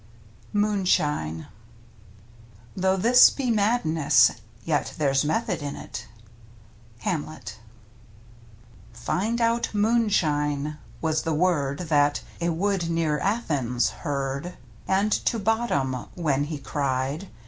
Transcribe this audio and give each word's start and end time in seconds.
L" 0.51 0.61
MOONSHINE" 0.61 1.45
Though 2.75 2.97
this 2.97 3.29
be 3.29 3.51
madness, 3.51 4.31
yet 4.63 4.95
there's 4.97 5.23
method 5.23 5.61
in 5.61 5.75
it.— 5.75 6.07
Hamlet." 7.07 7.57
Find 8.93 9.39
out 9.39 9.69
moonshine" 9.75 10.79
was 11.03 11.21
the 11.21 11.35
word 11.35 11.81
That" 11.81 12.21
a 12.41 12.49
wood 12.49 12.89
near 12.89 13.19
Athens" 13.19 13.89
heard; 14.01 14.55
And 14.87 15.11
to 15.11 15.37
Bottom, 15.37 15.93
when 16.15 16.45
he 16.45 16.57
cried. 16.57 17.29